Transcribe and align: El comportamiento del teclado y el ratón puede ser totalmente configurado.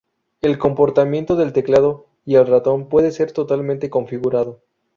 El 0.41 0.57
comportamiento 0.57 1.35
del 1.35 1.53
teclado 1.53 2.07
y 2.25 2.33
el 2.33 2.47
ratón 2.47 2.89
puede 2.89 3.11
ser 3.11 3.33
totalmente 3.33 3.91
configurado. 3.91 4.59